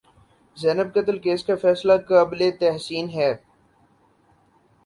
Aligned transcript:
زینب 0.57 0.87
قتل 0.95 1.17
کیس 1.23 1.43
کا 1.47 1.55
فیصلہ 1.61 1.93
قابل 2.07 2.41
تحسین 2.59 3.09
ہے 3.09 3.31